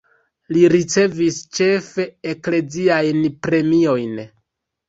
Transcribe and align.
Li 0.55 0.61
ricevis 0.75 1.37
ĉefe 1.59 2.07
ekleziajn 2.33 3.21
premiojn. 3.49 4.19